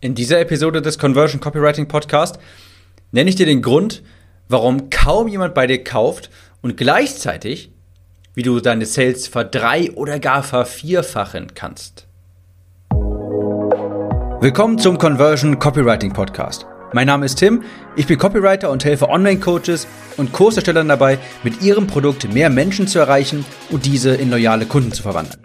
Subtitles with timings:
[0.00, 2.38] In dieser Episode des Conversion Copywriting Podcast
[3.10, 4.04] nenne ich dir den Grund,
[4.48, 6.30] warum kaum jemand bei dir kauft
[6.62, 7.72] und gleichzeitig,
[8.32, 12.06] wie du deine Sales verdrei- oder gar vervierfachen kannst.
[14.40, 16.64] Willkommen zum Conversion Copywriting Podcast.
[16.92, 17.64] Mein Name ist Tim,
[17.96, 23.00] ich bin Copywriter und helfe Online-Coaches und Kurserstellern dabei, mit ihrem Produkt mehr Menschen zu
[23.00, 25.44] erreichen und diese in loyale Kunden zu verwandeln.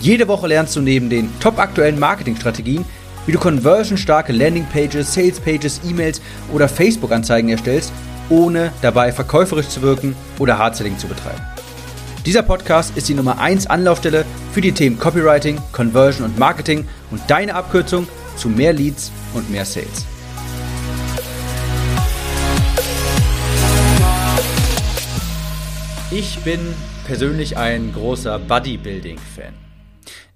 [0.00, 2.86] Jede Woche lernst du neben den top aktuellen Marketingstrategien,
[3.26, 6.20] wie du conversionstarke Landingpages, Salespages, E-Mails
[6.52, 7.92] oder Facebook-Anzeigen erstellst,
[8.28, 11.42] ohne dabei verkäuferisch zu wirken oder Hardselling zu betreiben.
[12.26, 17.20] Dieser Podcast ist die Nummer 1 Anlaufstelle für die Themen Copywriting, Conversion und Marketing und
[17.28, 20.06] deine Abkürzung zu mehr Leads und mehr Sales.
[26.10, 26.60] Ich bin
[27.06, 29.63] persönlich ein großer Bodybuilding-Fan.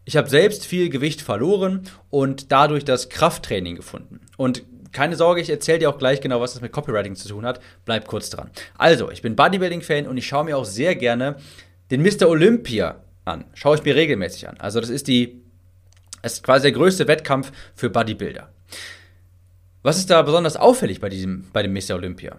[0.08, 4.20] Ich habe selbst viel Gewicht verloren und dadurch das Krafttraining gefunden.
[4.38, 7.44] Und keine Sorge, ich erzähle dir auch gleich genau, was das mit Copywriting zu tun
[7.44, 7.60] hat.
[7.84, 8.48] Bleib kurz dran.
[8.78, 11.36] Also, ich bin Bodybuilding-Fan und ich schaue mir auch sehr gerne
[11.90, 12.26] den Mr.
[12.26, 13.44] Olympia an.
[13.52, 14.56] Schaue ich mir regelmäßig an.
[14.58, 15.42] Also, das ist die,
[16.22, 18.48] das ist quasi der größte Wettkampf für Bodybuilder.
[19.82, 21.96] Was ist da besonders auffällig bei diesem, bei dem Mr.
[21.96, 22.38] Olympia?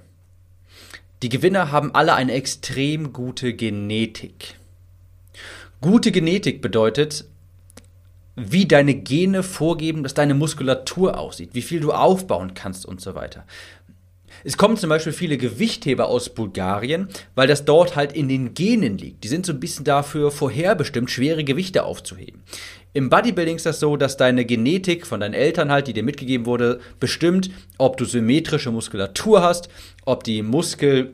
[1.21, 4.55] Die Gewinner haben alle eine extrem gute Genetik.
[5.81, 7.25] Gute Genetik bedeutet,
[8.39, 13.15] wie deine Gene vorgeben, dass deine Muskulatur aussieht, wie viel du aufbauen kannst und so
[13.15, 13.45] weiter.
[14.43, 18.97] Es kommen zum Beispiel viele Gewichtheber aus Bulgarien, weil das dort halt in den Genen
[18.97, 19.23] liegt.
[19.23, 22.43] Die sind so ein bisschen dafür vorherbestimmt, schwere Gewichte aufzuheben.
[22.93, 26.45] Im Bodybuilding ist das so, dass deine Genetik von deinen Eltern halt, die dir mitgegeben
[26.45, 29.69] wurde, bestimmt, ob du symmetrische Muskulatur hast,
[30.05, 31.13] ob die Muskel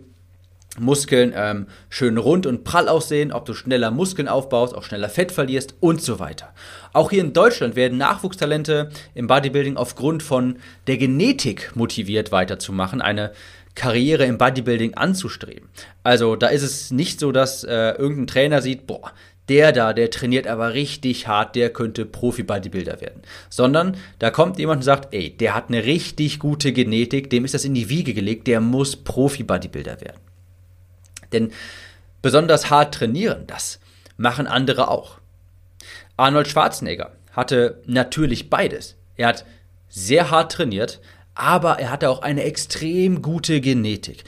[0.79, 5.31] Muskeln ähm, schön rund und prall aussehen, ob du schneller Muskeln aufbaust, auch schneller Fett
[5.31, 6.53] verlierst und so weiter.
[6.93, 13.31] Auch hier in Deutschland werden Nachwuchstalente im Bodybuilding aufgrund von der Genetik motiviert weiterzumachen, eine
[13.75, 15.69] Karriere im Bodybuilding anzustreben.
[16.03, 19.11] Also da ist es nicht so, dass äh, irgendein Trainer sieht, boah,
[19.49, 23.21] der da, der trainiert aber richtig hart, der könnte Profi-Bodybuilder werden.
[23.49, 27.53] Sondern da kommt jemand und sagt, ey, der hat eine richtig gute Genetik, dem ist
[27.53, 30.19] das in die Wiege gelegt, der muss Profi-Bodybuilder werden.
[31.31, 31.51] Denn
[32.21, 33.79] besonders hart trainieren, das
[34.17, 35.19] machen andere auch.
[36.17, 38.95] Arnold Schwarzenegger hatte natürlich beides.
[39.17, 39.45] Er hat
[39.89, 41.01] sehr hart trainiert,
[41.35, 44.23] aber er hatte auch eine extrem gute Genetik.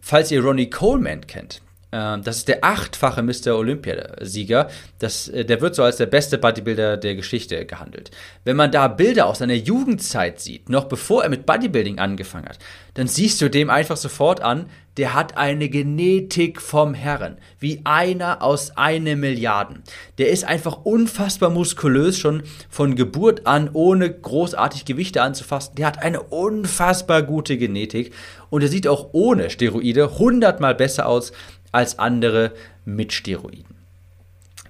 [0.00, 1.60] Falls ihr Ronnie Coleman kennt,
[1.92, 3.54] ähm, das ist der achtfache Mr.
[3.54, 4.68] Olympiasieger.
[5.00, 8.10] Äh, der wird so als der beste Bodybuilder der Geschichte gehandelt.
[8.44, 12.58] Wenn man da Bilder aus seiner Jugendzeit sieht, noch bevor er mit Bodybuilding angefangen hat,
[12.94, 18.42] dann siehst du dem einfach sofort an, der hat eine Genetik vom Herren, wie einer
[18.42, 19.82] aus eine Milliarden.
[20.18, 25.74] Der ist einfach unfassbar muskulös schon von Geburt an, ohne großartig Gewichte anzufassen.
[25.76, 28.12] Der hat eine unfassbar gute Genetik
[28.50, 31.32] und er sieht auch ohne Steroide hundertmal besser aus
[31.72, 32.52] als andere
[32.84, 33.72] mit Steroiden.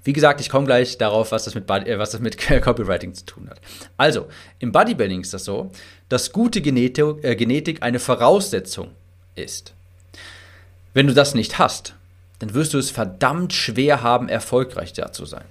[0.04, 3.24] Wie gesagt, ich komme gleich darauf, was das, mit, äh, was das mit Copywriting zu
[3.24, 3.60] tun hat.
[3.96, 4.26] Also,
[4.58, 5.70] im Bodybuilding ist das so,
[6.08, 8.90] dass gute Genetik, äh, Genetik eine Voraussetzung
[9.36, 9.74] ist.
[10.94, 11.94] Wenn du das nicht hast,
[12.38, 15.44] dann wirst du es verdammt schwer haben, erfolgreich da zu sein.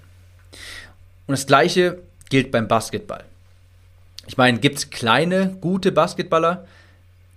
[1.26, 3.24] Und das gleiche gilt beim Basketball.
[4.28, 6.66] Ich meine, gibt es kleine, gute Basketballer?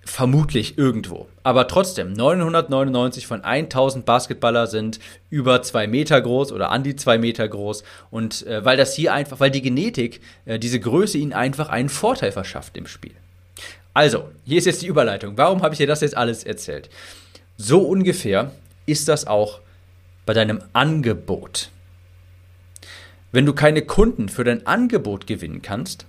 [0.05, 1.29] Vermutlich irgendwo.
[1.43, 4.99] Aber trotzdem, 999 von 1000 Basketballer sind
[5.31, 7.85] über zwei Meter groß oder an die zwei Meter groß.
[8.11, 11.89] Und äh, weil das hier einfach, weil die Genetik, äh, diese Größe ihnen einfach einen
[11.89, 13.15] Vorteil verschafft im Spiel.
[13.95, 15.39] Also, hier ist jetzt die Überleitung.
[15.39, 16.91] Warum habe ich dir das jetzt alles erzählt?
[17.57, 18.53] So ungefähr
[18.87, 19.61] ist das auch
[20.27, 21.71] bei deinem Angebot.
[23.33, 26.07] Wenn du keine Kunden für dein Angebot gewinnen kannst,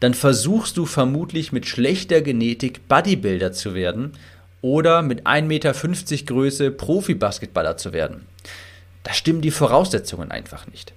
[0.00, 4.12] dann versuchst du vermutlich mit schlechter Genetik Bodybuilder zu werden
[4.60, 5.72] oder mit 1,50 Meter
[6.26, 8.26] Größe Profi-Basketballer zu werden.
[9.02, 10.92] Da stimmen die Voraussetzungen einfach nicht.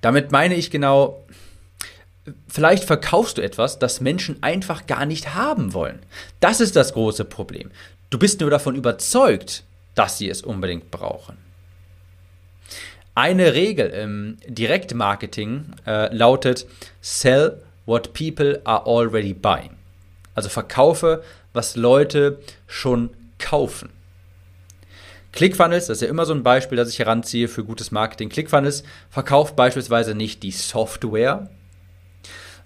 [0.00, 1.24] Damit meine ich genau,
[2.48, 6.00] vielleicht verkaufst du etwas, das Menschen einfach gar nicht haben wollen.
[6.40, 7.70] Das ist das große Problem.
[8.10, 9.64] Du bist nur davon überzeugt,
[9.94, 11.36] dass sie es unbedingt brauchen.
[13.14, 16.66] Eine Regel im Direktmarketing äh, lautet
[17.00, 19.76] Sell what people are already buying.
[20.34, 21.22] Also verkaufe,
[21.52, 23.90] was Leute schon kaufen.
[25.32, 28.28] ClickFunnels, das ist ja immer so ein Beispiel, das ich heranziehe für gutes Marketing.
[28.28, 31.48] ClickFunnels verkauft beispielsweise nicht die Software,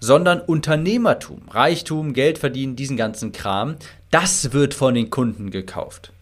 [0.00, 3.76] sondern Unternehmertum, Reichtum, Geld verdienen, diesen ganzen Kram.
[4.10, 6.12] Das wird von den Kunden gekauft.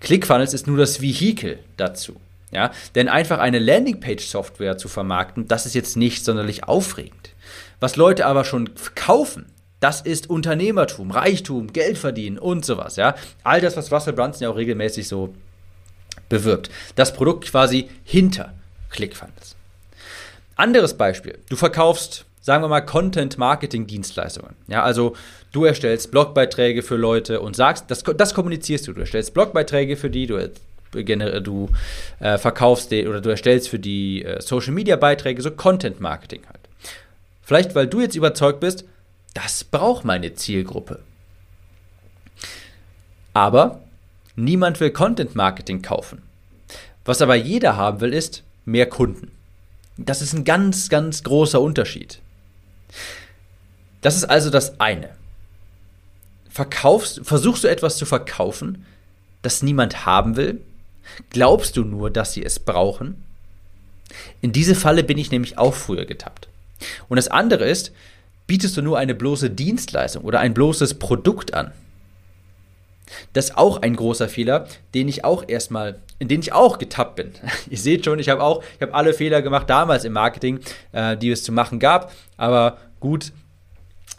[0.00, 2.20] ClickFunnels ist nur das Vehikel dazu.
[2.52, 7.30] Ja, denn einfach eine Landingpage-Software zu vermarkten, das ist jetzt nicht sonderlich aufregend.
[7.78, 9.46] Was Leute aber schon kaufen,
[9.78, 13.14] das ist Unternehmertum, Reichtum, Geld verdienen und sowas, ja.
[13.44, 15.32] All das, was Russell Brunson ja auch regelmäßig so
[16.28, 16.70] bewirbt.
[16.96, 18.52] Das Produkt quasi hinter
[18.90, 19.54] ClickFunnels.
[20.56, 21.38] Anderes Beispiel.
[21.48, 24.56] Du verkaufst, sagen wir mal, Content-Marketing-Dienstleistungen.
[24.66, 25.14] Ja, also
[25.52, 28.92] du erstellst Blogbeiträge für Leute und sagst, das, das kommunizierst du.
[28.92, 30.50] Du erstellst Blogbeiträge für die, du,
[30.92, 31.68] du
[32.20, 36.60] äh, verkaufst die, oder du erstellst für die äh, Social-Media-Beiträge, so Content-Marketing halt.
[37.42, 38.84] Vielleicht, weil du jetzt überzeugt bist,
[39.34, 41.00] das braucht meine Zielgruppe.
[43.34, 43.80] Aber
[44.34, 46.22] niemand will Content Marketing kaufen.
[47.04, 49.30] Was aber jeder haben will, ist mehr Kunden.
[49.96, 52.20] Das ist ein ganz, ganz großer Unterschied.
[54.00, 55.10] Das ist also das eine.
[56.48, 58.84] Verkaufst, versuchst du etwas zu verkaufen,
[59.42, 60.60] das niemand haben will?
[61.30, 63.22] Glaubst du nur, dass sie es brauchen?
[64.40, 66.48] In diese Falle bin ich nämlich auch früher getappt.
[67.08, 67.92] Und das andere ist,
[68.46, 71.72] bietest du nur eine bloße Dienstleistung oder ein bloßes Produkt an.
[73.32, 77.16] Das ist auch ein großer Fehler, den ich auch erstmal, in den ich auch getappt
[77.16, 77.32] bin.
[77.70, 80.60] Ihr seht schon, ich habe auch, ich habe alle Fehler gemacht damals im Marketing,
[80.92, 82.12] äh, die es zu machen gab.
[82.36, 83.32] Aber gut,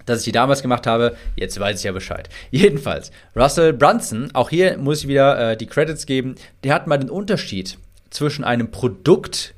[0.05, 2.29] dass ich die damals gemacht habe, jetzt weiß ich ja Bescheid.
[2.51, 6.97] Jedenfalls, Russell Brunson, auch hier muss ich wieder äh, die Credits geben, der hat mal
[6.97, 7.77] den Unterschied
[8.09, 9.53] zwischen einem Produkt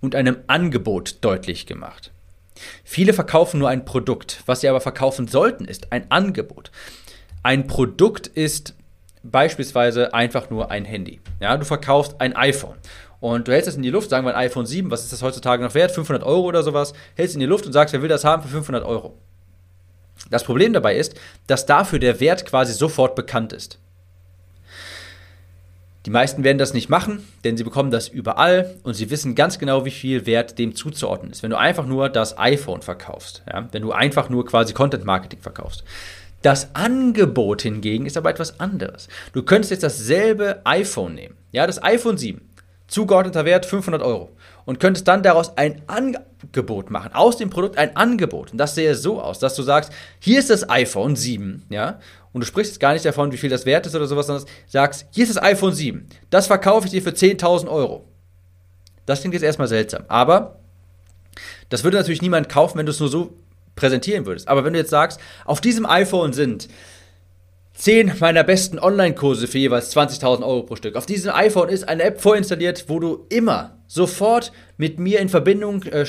[0.00, 2.10] und einem Angebot deutlich gemacht.
[2.84, 4.42] Viele verkaufen nur ein Produkt.
[4.46, 6.70] Was sie aber verkaufen sollten, ist ein Angebot.
[7.42, 8.74] Ein Produkt ist
[9.24, 11.20] beispielsweise einfach nur ein Handy.
[11.40, 12.76] Ja, du verkaufst ein iPhone
[13.20, 15.22] und du hältst es in die Luft, sagen wir ein iPhone 7, was ist das
[15.22, 15.92] heutzutage noch wert?
[15.92, 18.42] 500 Euro oder sowas, hältst es in die Luft und sagst, wer will das haben
[18.42, 19.18] für 500 Euro.
[20.30, 21.14] Das Problem dabei ist,
[21.46, 23.78] dass dafür der Wert quasi sofort bekannt ist.
[26.06, 29.60] Die meisten werden das nicht machen, denn sie bekommen das überall und sie wissen ganz
[29.60, 31.44] genau, wie viel Wert dem zuzuordnen ist.
[31.44, 35.40] Wenn du einfach nur das iPhone verkaufst, ja, wenn du einfach nur quasi Content Marketing
[35.40, 35.84] verkaufst.
[36.42, 39.08] Das Angebot hingegen ist aber etwas anderes.
[39.32, 42.40] Du könntest jetzt dasselbe iPhone nehmen, ja, das iPhone 7,
[42.88, 44.36] zugeordneter Wert 500 Euro.
[44.64, 48.52] Und könntest dann daraus ein Angebot machen, aus dem Produkt ein Angebot.
[48.52, 51.98] Und das sähe so aus, dass du sagst, hier ist das iPhone 7, ja,
[52.32, 54.46] und du sprichst jetzt gar nicht davon, wie viel das wert ist oder sowas, sondern
[54.66, 58.08] sagst, hier ist das iPhone 7, das verkaufe ich dir für 10.000 Euro.
[59.04, 60.60] Das klingt jetzt erstmal seltsam, aber
[61.68, 63.34] das würde natürlich niemand kaufen, wenn du es nur so
[63.74, 64.48] präsentieren würdest.
[64.48, 66.68] Aber wenn du jetzt sagst, auf diesem iPhone sind
[67.74, 70.94] 10 meiner besten Online-Kurse für jeweils 20.000 Euro pro Stück.
[70.94, 75.82] Auf diesem iPhone ist eine App vorinstalliert, wo du immer sofort mit mir in Verbindung,
[75.84, 76.04] äh,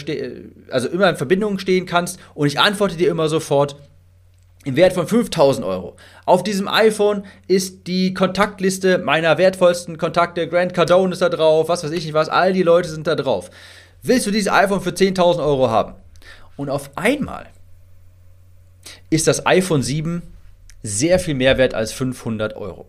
[0.69, 3.75] also immer in Verbindung stehen kannst und ich antworte dir immer sofort
[4.65, 5.95] im Wert von 5000 Euro.
[6.25, 10.47] Auf diesem iPhone ist die Kontaktliste meiner wertvollsten Kontakte.
[10.47, 12.29] Grant Cardone ist da drauf, was weiß ich nicht was.
[12.29, 13.49] All die Leute sind da drauf.
[14.01, 15.95] Willst du dieses iPhone für 10.000 Euro haben?
[16.55, 17.47] Und auf einmal
[19.09, 20.21] ist das iPhone 7
[20.83, 22.87] sehr viel mehr wert als 500 Euro.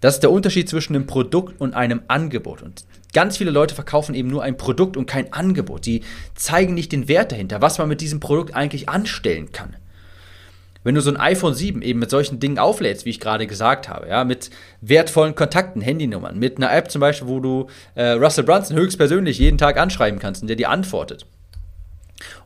[0.00, 2.62] Das ist der Unterschied zwischen einem Produkt und einem Angebot.
[2.62, 5.86] Und ganz viele Leute verkaufen eben nur ein Produkt und kein Angebot.
[5.86, 6.02] Die
[6.34, 9.76] zeigen nicht den Wert dahinter, was man mit diesem Produkt eigentlich anstellen kann.
[10.82, 13.88] Wenn du so ein iPhone 7 eben mit solchen Dingen auflädst, wie ich gerade gesagt
[13.88, 14.50] habe, ja, mit
[14.82, 19.56] wertvollen Kontakten, Handynummern, mit einer App zum Beispiel, wo du äh, Russell Brunson höchstpersönlich jeden
[19.56, 21.24] Tag anschreiben kannst und der dir antwortet.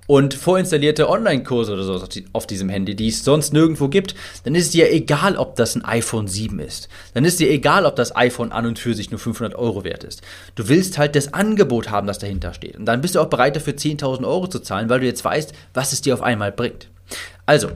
[0.09, 2.03] Und vorinstallierte Online-Kurse oder so
[2.33, 5.77] auf diesem Handy, die es sonst nirgendwo gibt, dann ist es dir egal, ob das
[5.77, 6.89] ein iPhone 7 ist.
[7.13, 10.05] Dann ist dir egal, ob das iPhone an und für sich nur 500 Euro wert
[10.05, 10.23] ist.
[10.55, 12.79] Du willst halt das Angebot haben, das dahinter steht.
[12.79, 15.53] Und dann bist du auch bereit dafür 10.000 Euro zu zahlen, weil du jetzt weißt,
[15.75, 16.89] was es dir auf einmal bringt.
[17.45, 17.69] Also,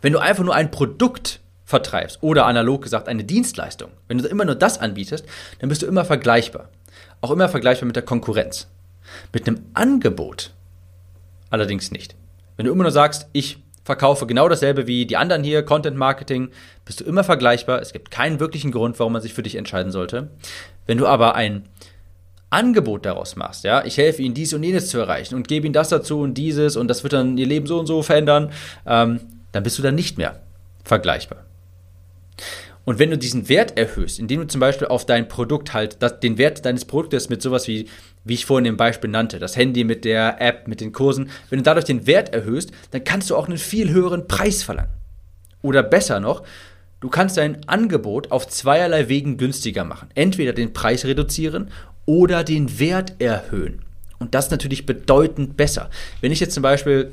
[0.00, 4.44] wenn du einfach nur ein Produkt vertreibst oder analog gesagt eine Dienstleistung, wenn du immer
[4.44, 5.24] nur das anbietest,
[5.60, 6.68] dann bist du immer vergleichbar.
[7.20, 8.66] Auch immer vergleichbar mit der Konkurrenz.
[9.32, 10.50] Mit einem Angebot
[11.52, 12.16] allerdings nicht.
[12.56, 16.50] Wenn du immer nur sagst, ich verkaufe genau dasselbe wie die anderen hier, Content Marketing,
[16.84, 17.80] bist du immer vergleichbar.
[17.80, 20.30] Es gibt keinen wirklichen Grund, warum man sich für dich entscheiden sollte.
[20.86, 21.68] Wenn du aber ein
[22.50, 25.72] Angebot daraus machst, ja, ich helfe ihnen dies und jenes zu erreichen und gebe ihnen
[25.72, 28.52] das dazu und dieses und das wird dann ihr Leben so und so verändern,
[28.86, 29.20] ähm,
[29.52, 30.40] dann bist du dann nicht mehr
[30.84, 31.44] vergleichbar.
[32.84, 36.18] Und wenn du diesen Wert erhöhst, indem du zum Beispiel auf dein Produkt halt das,
[36.20, 37.88] den Wert deines Produktes mit sowas wie,
[38.24, 41.58] wie ich vorhin im Beispiel nannte, das Handy mit der App, mit den Kursen, wenn
[41.58, 44.92] du dadurch den Wert erhöhst, dann kannst du auch einen viel höheren Preis verlangen.
[45.62, 46.42] Oder besser noch,
[47.00, 50.08] du kannst dein Angebot auf zweierlei Wegen günstiger machen.
[50.14, 51.70] Entweder den Preis reduzieren
[52.06, 53.82] oder den Wert erhöhen.
[54.18, 55.90] Und das natürlich bedeutend besser.
[56.20, 57.10] Wenn ich jetzt zum Beispiel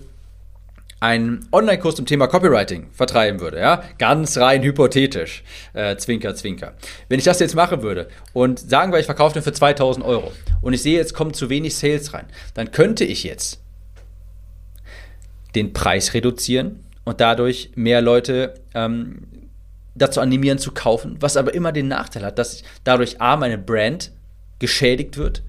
[1.00, 6.74] einen Online-Kurs zum Thema Copywriting vertreiben würde, ja, ganz rein hypothetisch, äh, Zwinker, Zwinker.
[7.08, 10.32] Wenn ich das jetzt machen würde und sagen wir, ich verkaufe den für 2000 Euro
[10.62, 13.62] und ich sehe, jetzt kommt zu wenig Sales rein, dann könnte ich jetzt
[15.56, 19.28] den Preis reduzieren und dadurch mehr Leute ähm,
[19.96, 24.12] dazu animieren zu kaufen, was aber immer den Nachteil hat, dass dadurch A, meine Brand
[24.60, 25.44] geschädigt wird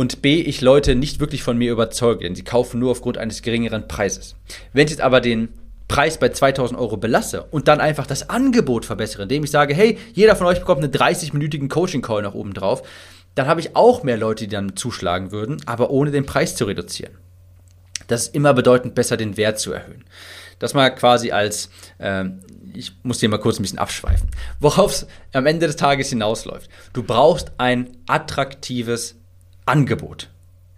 [0.00, 3.42] und B, ich Leute nicht wirklich von mir überzeuge, denn sie kaufen nur aufgrund eines
[3.42, 4.34] geringeren Preises.
[4.72, 5.50] Wenn ich jetzt aber den
[5.88, 9.98] Preis bei 2000 Euro belasse und dann einfach das Angebot verbessere, indem ich sage, hey,
[10.14, 12.82] jeder von euch bekommt einen 30-minütigen Coaching-Call nach oben drauf,
[13.34, 16.64] dann habe ich auch mehr Leute, die dann zuschlagen würden, aber ohne den Preis zu
[16.64, 17.18] reduzieren.
[18.06, 20.06] Das ist immer bedeutend besser, den Wert zu erhöhen.
[20.58, 22.24] Das mal quasi als, äh,
[22.72, 24.30] ich muss hier mal kurz ein bisschen abschweifen,
[24.60, 26.70] worauf es am Ende des Tages hinausläuft.
[26.94, 29.19] Du brauchst ein attraktives
[29.66, 30.28] Angebot.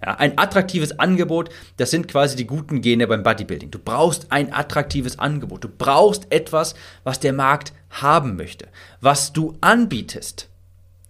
[0.05, 3.71] Ja, ein attraktives Angebot, das sind quasi die guten Gene beim Bodybuilding.
[3.71, 5.62] Du brauchst ein attraktives Angebot.
[5.62, 6.75] Du brauchst etwas,
[7.05, 8.67] was der Markt haben möchte.
[9.01, 10.49] Was du anbietest,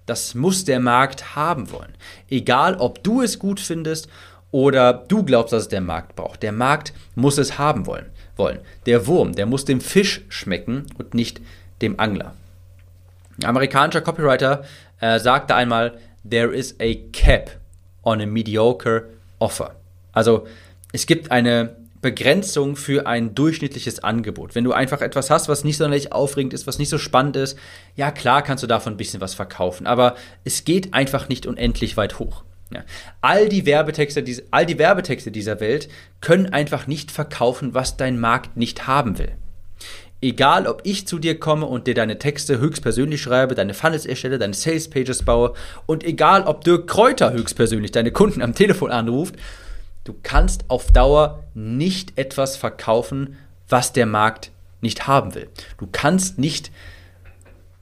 [0.05, 1.95] das muss der Markt haben wollen.
[2.29, 4.09] Egal, ob du es gut findest
[4.50, 6.43] oder du glaubst, dass es der Markt braucht.
[6.43, 8.11] Der Markt muss es haben wollen.
[8.37, 8.59] wollen.
[8.85, 11.41] Der Wurm, der muss dem Fisch schmecken und nicht
[11.81, 12.35] dem Angler.
[13.41, 14.64] Ein amerikanischer Copywriter
[15.00, 15.99] äh, sagte einmal,
[16.29, 17.62] There is a cap
[18.02, 19.04] on a mediocre
[19.38, 19.76] offer.
[20.12, 20.47] Also
[20.92, 24.54] es gibt eine Begrenzung für ein durchschnittliches Angebot.
[24.54, 27.56] Wenn du einfach etwas hast, was nicht sonderlich aufregend ist, was nicht so spannend ist,
[27.94, 31.97] ja klar kannst du davon ein bisschen was verkaufen, aber es geht einfach nicht unendlich
[31.97, 32.42] weit hoch.
[32.75, 32.85] Ja.
[33.21, 35.88] All, die Werbetexte, all die Werbetexte dieser Welt
[36.21, 39.32] können einfach nicht verkaufen, was dein Markt nicht haben will.
[40.25, 44.38] Egal, ob ich zu dir komme und dir deine Texte höchstpersönlich schreibe, deine Funnels erstelle,
[44.38, 45.52] deine Sales Pages baue
[45.87, 49.35] und egal, ob Dirk Kräuter höchstpersönlich deine Kunden am Telefon anruft,
[50.05, 53.37] du kannst auf Dauer nicht etwas verkaufen,
[53.69, 55.49] was der Markt nicht haben will.
[55.79, 56.71] Du kannst nicht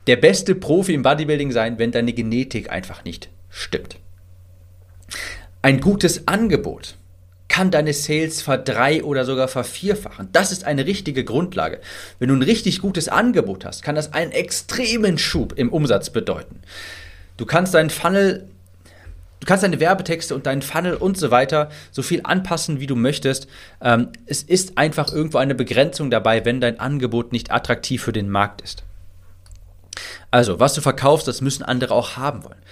[0.07, 3.97] der beste Profi im Bodybuilding sein, wenn deine Genetik einfach nicht stimmt.
[5.61, 6.97] Ein gutes Angebot
[7.51, 10.29] kann deine Sales verdrei- oder sogar vervierfachen.
[10.33, 11.81] Das ist eine richtige Grundlage.
[12.19, 16.63] Wenn du ein richtig gutes Angebot hast, kann das einen extremen Schub im Umsatz bedeuten.
[17.37, 18.49] Du kannst deinen Funnel,
[19.41, 22.95] du kannst deine Werbetexte und deinen Funnel und so weiter so viel anpassen, wie du
[22.95, 23.49] möchtest.
[23.83, 28.31] Ähm, es ist einfach irgendwo eine Begrenzung dabei, wenn dein Angebot nicht attraktiv für den
[28.31, 28.85] Markt ist.
[30.31, 32.63] Also, was du verkaufst, das müssen andere auch haben wollen.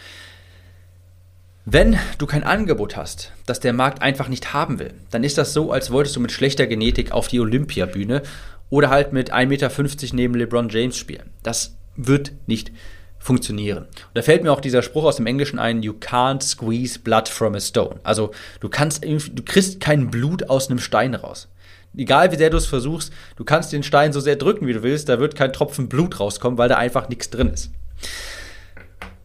[1.71, 5.53] Wenn du kein Angebot hast, das der Markt einfach nicht haben will, dann ist das
[5.53, 8.23] so, als wolltest du mit schlechter Genetik auf die Olympiabühne
[8.71, 11.29] oder halt mit 1,50 Meter neben LeBron James spielen.
[11.43, 12.73] Das wird nicht
[13.19, 13.85] funktionieren.
[13.85, 17.29] Und da fällt mir auch dieser Spruch aus dem Englischen ein, you can't squeeze blood
[17.29, 18.01] from a stone.
[18.03, 21.49] Also du kannst, du kriegst kein Blut aus einem Stein raus.
[21.95, 24.83] Egal wie sehr du es versuchst, du kannst den Stein so sehr drücken, wie du
[24.83, 27.71] willst, da wird kein Tropfen Blut rauskommen, weil da einfach nichts drin ist.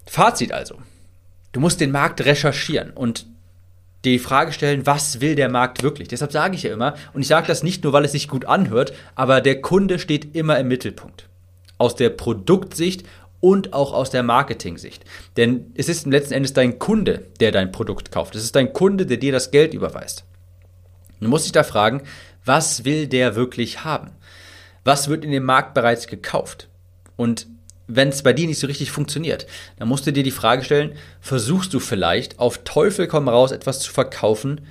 [0.06, 0.76] Fazit also.
[1.54, 3.28] Du musst den Markt recherchieren und
[4.04, 6.10] die Frage stellen, was will der Markt wirklich?
[6.10, 8.46] Deshalb sage ich ja immer, und ich sage das nicht nur, weil es sich gut
[8.46, 11.30] anhört, aber der Kunde steht immer im Mittelpunkt.
[11.78, 13.06] Aus der Produktsicht
[13.40, 15.06] und auch aus der Marketing-Sicht.
[15.38, 18.36] Denn es ist letzten Endes dein Kunde, der dein Produkt kauft.
[18.36, 20.26] Es ist dein Kunde, der dir das Geld überweist.
[21.20, 22.02] Du musst dich da fragen,
[22.46, 24.12] was will der wirklich haben?
[24.84, 26.68] Was wird in dem Markt bereits gekauft?
[27.16, 27.48] Und
[27.88, 29.46] wenn es bei dir nicht so richtig funktioniert,
[29.78, 33.80] dann musst du dir die Frage stellen, versuchst du vielleicht auf Teufel komm raus etwas
[33.80, 34.62] zu verkaufen,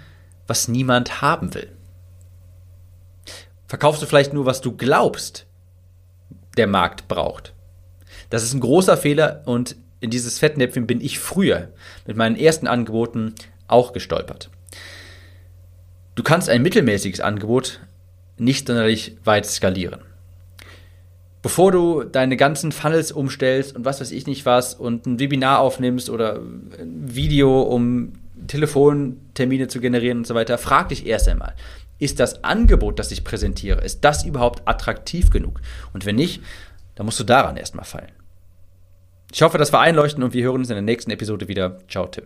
[0.46, 1.70] was niemand haben will?
[3.66, 5.46] Verkaufst du vielleicht nur, was du glaubst,
[6.56, 7.54] der Markt braucht?
[8.30, 11.68] Das ist ein großer Fehler und in dieses Fettnäpfchen bin ich früher
[12.06, 13.34] mit meinen ersten Angeboten
[13.68, 14.50] auch gestolpert.
[16.14, 17.80] Du kannst ein mittelmäßiges Angebot
[18.36, 20.02] nicht sonderlich weit skalieren
[21.42, 25.58] bevor du deine ganzen Funnels umstellst und was weiß ich nicht was und ein Webinar
[25.58, 28.12] aufnimmst oder ein Video, um
[28.46, 31.54] Telefontermine zu generieren und so weiter, frag dich erst einmal,
[31.98, 35.60] ist das Angebot, das ich präsentiere, ist das überhaupt attraktiv genug?
[35.92, 36.42] Und wenn nicht,
[36.94, 38.12] dann musst du daran erstmal fallen.
[39.32, 41.78] Ich hoffe, das war einleuchtend und wir hören uns in der nächsten Episode wieder.
[41.88, 42.24] Ciao, Tim.